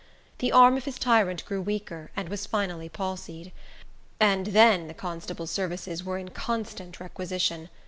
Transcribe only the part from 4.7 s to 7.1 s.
the constable's services were in constant